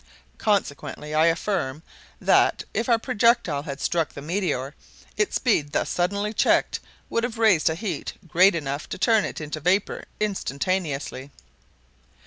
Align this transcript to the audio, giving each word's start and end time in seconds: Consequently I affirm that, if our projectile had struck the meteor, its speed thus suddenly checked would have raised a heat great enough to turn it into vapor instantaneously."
Consequently 0.39 1.13
I 1.13 1.27
affirm 1.27 1.83
that, 2.19 2.63
if 2.73 2.89
our 2.89 2.97
projectile 2.97 3.61
had 3.61 3.79
struck 3.79 4.09
the 4.13 4.21
meteor, 4.23 4.73
its 5.15 5.35
speed 5.35 5.73
thus 5.73 5.91
suddenly 5.91 6.33
checked 6.33 6.79
would 7.07 7.23
have 7.23 7.37
raised 7.37 7.69
a 7.69 7.75
heat 7.75 8.13
great 8.27 8.55
enough 8.55 8.89
to 8.89 8.97
turn 8.97 9.25
it 9.25 9.39
into 9.39 9.59
vapor 9.59 10.05
instantaneously." 10.19 11.29